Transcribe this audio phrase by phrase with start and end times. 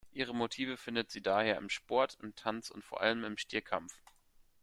[0.13, 4.01] Ihre Motive findet sie daher im Sport, im Tanz und vor allem im Stierkampf.